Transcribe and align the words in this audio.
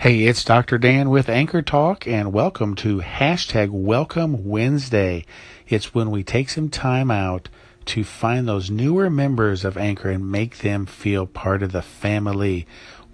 Hey, 0.00 0.26
it's 0.26 0.44
Dr. 0.44 0.78
Dan 0.78 1.10
with 1.10 1.28
Anchor 1.28 1.60
Talk, 1.60 2.06
and 2.06 2.32
welcome 2.32 2.76
to 2.76 3.00
hashtag 3.00 3.70
Welcome 3.70 4.46
Wednesday. 4.46 5.24
It's 5.66 5.92
when 5.92 6.12
we 6.12 6.22
take 6.22 6.50
some 6.50 6.68
time 6.68 7.10
out 7.10 7.48
to 7.86 8.04
find 8.04 8.46
those 8.46 8.70
newer 8.70 9.10
members 9.10 9.64
of 9.64 9.76
Anchor 9.76 10.08
and 10.08 10.30
make 10.30 10.58
them 10.58 10.86
feel 10.86 11.26
part 11.26 11.64
of 11.64 11.72
the 11.72 11.82
family. 11.82 12.64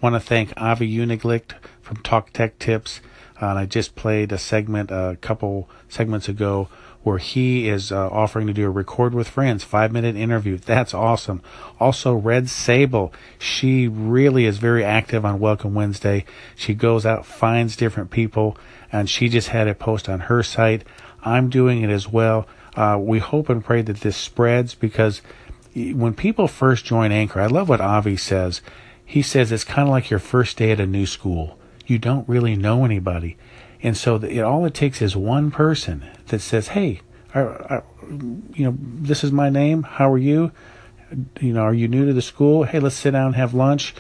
Want 0.02 0.14
to 0.14 0.20
thank 0.20 0.52
Avi 0.58 0.86
Uniglicht 0.94 1.54
from 1.80 1.96
Talk 2.02 2.35
Tech 2.35 2.58
Tips. 2.58 3.01
Uh, 3.40 3.46
and 3.46 3.58
I 3.58 3.66
just 3.66 3.94
played 3.94 4.32
a 4.32 4.38
segment 4.38 4.90
a 4.90 5.19
couple 5.21 5.69
segments 5.88 6.28
ago 6.28 6.69
where 7.03 7.19
he 7.19 7.68
is 7.68 7.92
uh, 7.92 8.08
offering 8.08 8.46
to 8.46 8.53
do 8.53 8.67
a 8.67 8.71
record 8.71 9.14
with 9.14 9.28
friends 9.28 9.62
five 9.62 9.92
minute 9.92 10.17
interview. 10.17 10.56
That's 10.56 10.94
awesome. 10.94 11.42
Also, 11.78 12.14
Red 12.14 12.49
Sable, 12.49 13.12
she 13.38 13.86
really 13.86 14.46
is 14.46 14.58
very 14.58 14.82
active 14.82 15.24
on 15.24 15.38
Welcome 15.38 15.74
Wednesday. 15.74 16.24
She 16.56 16.74
goes 16.74 17.05
out, 17.05 17.27
finds 17.27 17.77
different 17.77 18.10
people, 18.10 18.56
and 18.90 19.09
she 19.09 19.28
just 19.28 19.48
had 19.48 19.68
a 19.68 19.74
post 19.74 20.09
on 20.09 20.20
her 20.20 20.42
site. 20.42 20.84
I'm 21.23 21.51
doing 21.51 21.82
it 21.82 21.90
as 21.90 22.09
well. 22.09 22.46
Uh, 22.74 22.98
we 23.01 23.18
hope 23.18 23.48
and 23.48 23.64
pray 23.64 23.82
that 23.82 24.01
this 24.01 24.16
spreads 24.16 24.74
because 24.74 25.20
when 25.74 26.14
people 26.14 26.48
first 26.48 26.84
join 26.84 27.12
Anchor, 27.12 27.40
I 27.40 27.46
love 27.46 27.68
what 27.68 27.80
Avi 27.80 28.16
says. 28.16 28.62
He 29.04 29.23
says 29.23 29.52
it's 29.52 29.64
kind 29.64 29.87
of 29.88 29.92
like 29.92 30.09
your 30.09 30.18
first 30.18 30.56
day 30.56 30.70
at 30.70 30.80
a 30.80 30.87
new 30.87 31.06
school. 31.06 31.59
You 31.87 31.98
don't 31.98 32.29
really 32.29 32.56
know 32.56 32.84
anybody 32.84 33.37
and 33.84 33.97
so 33.98 34.16
the, 34.16 34.38
it, 34.38 34.41
all 34.41 34.65
it 34.65 34.73
takes 34.73 35.02
is 35.02 35.15
one 35.15 35.51
person 35.51 36.07
that 36.29 36.41
says, 36.41 36.69
"Hey, 36.69 37.02
you 37.34 38.33
know, 38.57 38.77
this 38.80 39.23
is 39.23 39.30
my 39.30 39.51
name. 39.51 39.83
How 39.83 40.10
are 40.10 40.19
you? 40.19 40.52
You 41.38 41.52
know, 41.52 41.60
are 41.60 41.74
you 41.74 41.87
new 41.87 42.07
to 42.07 42.15
the 42.15 42.23
school? 42.23 42.65
Hey, 42.65 42.80
let's 42.80 42.97
sit 42.97 43.10
down 43.10 43.27
and 43.27 43.37
have 43.37 43.52
lunch." 43.52 43.95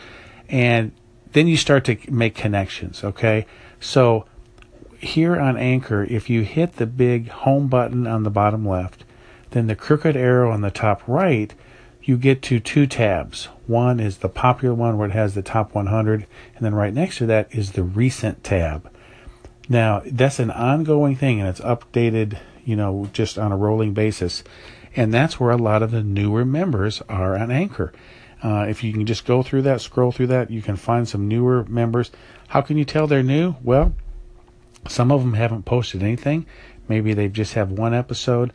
And 0.48 0.92
then 1.32 1.46
you 1.46 1.58
start 1.58 1.84
to 1.84 1.98
make 2.10 2.34
connections, 2.34 3.04
okay? 3.04 3.46
So 3.78 4.24
here 4.98 5.38
on 5.38 5.58
Anchor, 5.58 6.04
if 6.04 6.30
you 6.30 6.42
hit 6.42 6.76
the 6.76 6.86
big 6.86 7.28
home 7.28 7.68
button 7.68 8.06
on 8.06 8.22
the 8.22 8.30
bottom 8.30 8.66
left, 8.66 9.04
then 9.50 9.66
the 9.66 9.76
crooked 9.76 10.16
arrow 10.16 10.50
on 10.50 10.62
the 10.62 10.70
top 10.70 11.02
right, 11.06 11.52
you 12.04 12.16
get 12.16 12.42
to 12.42 12.60
two 12.60 12.86
tabs. 12.86 13.46
One 13.66 13.98
is 13.98 14.18
the 14.18 14.28
popular 14.28 14.74
one 14.74 14.98
where 14.98 15.08
it 15.08 15.14
has 15.14 15.34
the 15.34 15.42
top 15.42 15.74
100, 15.74 16.26
and 16.54 16.64
then 16.64 16.74
right 16.74 16.92
next 16.92 17.18
to 17.18 17.26
that 17.26 17.54
is 17.54 17.72
the 17.72 17.82
recent 17.82 18.44
tab. 18.44 18.90
Now, 19.68 20.02
that's 20.04 20.38
an 20.38 20.50
ongoing 20.50 21.16
thing 21.16 21.40
and 21.40 21.48
it's 21.48 21.60
updated, 21.60 22.38
you 22.64 22.76
know, 22.76 23.08
just 23.12 23.38
on 23.38 23.52
a 23.52 23.56
rolling 23.56 23.94
basis. 23.94 24.44
And 24.94 25.12
that's 25.12 25.40
where 25.40 25.50
a 25.50 25.56
lot 25.56 25.82
of 25.82 25.90
the 25.90 26.02
newer 26.02 26.44
members 26.44 27.02
are 27.08 27.36
on 27.36 27.50
Anchor. 27.50 27.92
Uh, 28.42 28.66
if 28.68 28.84
you 28.84 28.92
can 28.92 29.06
just 29.06 29.24
go 29.24 29.42
through 29.42 29.62
that, 29.62 29.80
scroll 29.80 30.12
through 30.12 30.26
that, 30.26 30.50
you 30.50 30.60
can 30.60 30.76
find 30.76 31.08
some 31.08 31.26
newer 31.26 31.64
members. 31.64 32.10
How 32.48 32.60
can 32.60 32.76
you 32.76 32.84
tell 32.84 33.06
they're 33.06 33.22
new? 33.22 33.56
Well, 33.62 33.94
some 34.86 35.10
of 35.10 35.22
them 35.22 35.32
haven't 35.32 35.64
posted 35.64 36.02
anything. 36.02 36.44
Maybe 36.86 37.14
they 37.14 37.28
just 37.28 37.54
have 37.54 37.72
one 37.72 37.94
episode. 37.94 38.52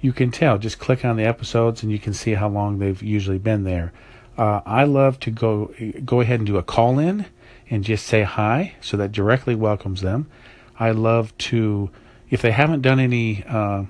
You 0.00 0.12
can 0.12 0.30
tell. 0.30 0.58
Just 0.58 0.78
click 0.78 1.04
on 1.04 1.16
the 1.16 1.24
episodes 1.24 1.82
and 1.82 1.92
you 1.92 1.98
can 1.98 2.14
see 2.14 2.34
how 2.34 2.48
long 2.48 2.78
they've 2.78 3.02
usually 3.02 3.38
been 3.38 3.64
there. 3.64 3.92
Uh, 4.38 4.60
I 4.64 4.84
love 4.84 5.20
to 5.20 5.30
go 5.30 5.74
go 6.04 6.20
ahead 6.20 6.40
and 6.40 6.46
do 6.46 6.56
a 6.56 6.62
call 6.62 6.98
in 6.98 7.26
and 7.68 7.84
just 7.84 8.06
say 8.06 8.22
hi, 8.22 8.74
so 8.80 8.96
that 8.96 9.12
directly 9.12 9.54
welcomes 9.54 10.00
them. 10.00 10.30
I 10.78 10.92
love 10.92 11.36
to, 11.38 11.90
if 12.30 12.40
they 12.40 12.52
haven't 12.52 12.80
done 12.80 12.98
any 12.98 13.44
uh, 13.46 13.84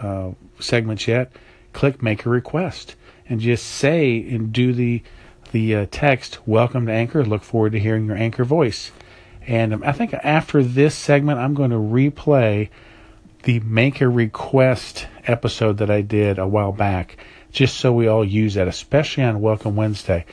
uh, 0.00 0.30
segments 0.60 1.08
yet, 1.08 1.32
click 1.72 2.02
make 2.02 2.24
a 2.24 2.30
request 2.30 2.94
and 3.28 3.40
just 3.40 3.66
say 3.66 4.18
and 4.30 4.52
do 4.52 4.72
the 4.72 5.02
the 5.52 5.74
uh, 5.74 5.86
text 5.90 6.38
welcome 6.46 6.86
to 6.86 6.92
anchor 6.92 7.24
look 7.24 7.42
forward 7.42 7.72
to 7.72 7.78
hearing 7.78 8.06
your 8.06 8.16
anchor 8.16 8.44
voice 8.44 8.90
and 9.46 9.72
um, 9.72 9.82
i 9.84 9.92
think 9.92 10.14
after 10.14 10.62
this 10.62 10.94
segment 10.94 11.38
i'm 11.38 11.54
going 11.54 11.70
to 11.70 11.76
replay 11.76 12.68
the 13.42 13.60
make 13.60 14.00
a 14.00 14.08
request 14.08 15.06
episode 15.26 15.78
that 15.78 15.90
i 15.90 16.00
did 16.00 16.38
a 16.38 16.46
while 16.46 16.72
back 16.72 17.16
just 17.52 17.76
so 17.76 17.92
we 17.92 18.06
all 18.06 18.24
use 18.24 18.54
that 18.54 18.68
especially 18.68 19.22
on 19.22 19.40
welcome 19.40 19.76
wednesday 19.76 20.24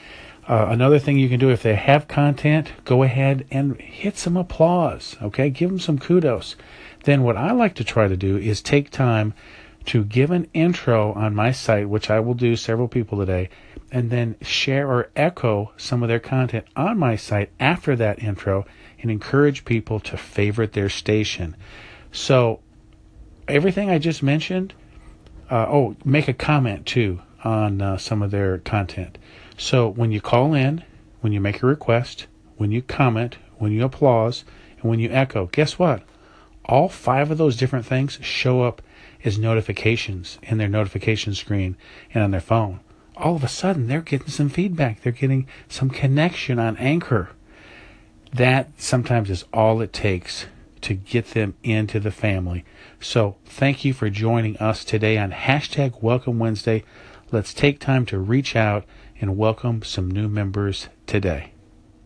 uh, 0.48 0.68
another 0.70 1.00
thing 1.00 1.18
you 1.18 1.30
can 1.30 1.40
do 1.40 1.50
if 1.50 1.62
they 1.62 1.76
have 1.76 2.08
content, 2.08 2.74
go 2.84 3.04
ahead 3.04 3.46
and 3.52 3.80
hit 3.80 4.18
some 4.18 4.36
applause. 4.36 5.16
Okay, 5.22 5.50
give 5.50 5.70
them 5.70 5.80
some 5.80 6.00
kudos. 6.00 6.56
Then 7.04 7.24
what 7.24 7.38
I 7.38 7.52
like 7.52 7.76
to 7.76 7.84
try 7.84 8.08
to 8.08 8.18
do 8.18 8.38
is 8.38 8.62
take 8.62 8.90
time 8.90 9.34
to 9.86 10.04
give 10.04 10.32
an 10.32 10.48
intro 10.54 11.14
on 11.14 11.36
my 11.36 11.52
site, 11.52 11.90
which 11.90 12.10
I 12.10 12.20
will 12.20 12.34
do 12.34 12.56
several 12.56 12.88
people 12.88 13.20
today, 13.20 13.50
and 13.92 14.10
then 14.10 14.36
share 14.42 14.88
or 14.88 15.10
echo 15.16 15.72
some 15.78 16.04
of 16.04 16.10
their 16.10 16.20
content 16.20 16.66
on 16.76 17.00
my 17.00 17.16
site 17.16 17.50
after 17.60 17.96
that 17.96 18.22
intro 18.22 18.66
and 19.02 19.10
encourage 19.10 19.66
people 19.66 20.00
to 20.02 20.18
favorite 20.18 20.74
their 20.74 20.90
station. 20.90 21.56
So 22.12 22.60
everything 23.48 23.90
I 23.90 24.00
just 24.00 24.22
mentioned, 24.22 24.74
uh, 25.52 25.68
oh, 25.70 25.96
make 26.06 26.30
a 26.30 26.34
comment 26.34 26.86
too 26.86 27.22
on 27.44 27.82
uh, 27.82 27.98
some 27.98 28.22
of 28.22 28.32
their 28.32 28.60
content. 28.60 29.18
So 29.58 29.90
when 29.90 30.12
you 30.12 30.22
call 30.22 30.54
in, 30.54 30.84
when 31.20 31.34
you 31.34 31.42
make 31.42 31.62
a 31.62 31.68
request, 31.68 32.26
when 32.56 32.72
you 32.72 32.82
comment, 32.82 33.38
when 33.58 33.72
you 33.72 33.84
applause, 33.84 34.46
and 34.80 34.90
when 34.90 35.00
you 35.00 35.10
echo, 35.12 35.48
guess 35.48 35.78
what? 35.78 36.04
All 36.66 36.88
five 36.88 37.30
of 37.30 37.38
those 37.38 37.58
different 37.58 37.86
things 37.86 38.18
show 38.22 38.64
up 38.64 38.82
as 39.26 39.38
notifications 39.38 40.40
in 40.42 40.58
their 40.58 40.70
notification 40.70 41.36
screen 41.36 41.76
and 42.14 42.24
on 42.24 42.32
their 42.32 42.40
phone. 42.40 42.80
All 43.18 43.36
of 43.36 43.44
a 43.44 43.48
sudden, 43.50 43.88
they're 43.88 44.02
getting 44.02 44.30
some 44.30 44.50
feedback. 44.50 45.02
They're 45.02 45.12
getting 45.12 45.48
some 45.68 45.90
connection 45.90 46.60
on 46.60 46.78
Anchor. 46.78 47.30
That 48.34 48.70
sometimes 48.78 49.30
is 49.30 49.44
all 49.54 49.82
it 49.82 49.92
takes 49.92 50.46
to 50.82 50.94
get 50.94 51.32
them 51.32 51.56
into 51.64 52.00
the 52.00 52.12
family. 52.12 52.66
So 53.00 53.38
thank 53.46 53.86
you 53.86 53.94
for 53.94 54.10
joining 54.10 54.58
us 54.58 54.84
today 54.84 55.18
on 55.18 55.32
hashtag 55.32 56.02
Welcome 56.02 56.40
Wednesday. 56.40 56.84
Let's 57.32 57.54
take 57.54 57.80
time 57.80 58.06
to 58.08 58.20
reach 58.20 58.56
out 58.56 58.86
and 59.20 59.38
welcome 59.38 59.84
some 59.84 60.10
new 60.10 60.28
members 60.28 60.90
today. 61.08 61.54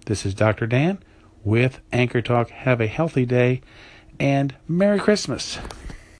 This 0.06 0.26
is 0.26 0.34
Dr. 0.34 0.68
Dan 0.68 1.00
with 1.44 1.80
Anchor 1.92 2.22
Talk. 2.22 2.50
Have 2.50 2.82
a 2.82 2.88
healthy 2.88 3.26
day 3.26 3.62
and 4.20 4.56
Merry 4.68 5.00
Christmas. 5.00 5.58